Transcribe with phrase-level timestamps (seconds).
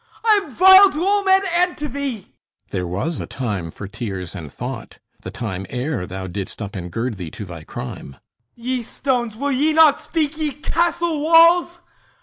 [0.25, 2.21] I am vile to all men, and to thee!
[2.21, 2.31] THESEUS
[2.71, 6.89] There was a time for tears and thought; the time Ere thou didst up and
[6.91, 8.13] gird thee to thy crime.
[8.13, 8.17] HIPPOLYTUS
[8.55, 10.39] Ye stones, will ye not speak?
[10.39, 11.81] Ye castle walls!